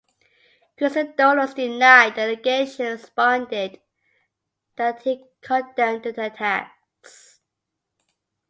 Christodoulos 0.79 1.53
denied 1.53 2.15
the 2.15 2.21
allegation 2.21 2.87
and 2.87 2.99
responded 2.99 3.79
that 4.75 4.99
he 5.03 5.23
condemned 5.43 6.01
the 6.01 6.25
attacks. 6.25 7.39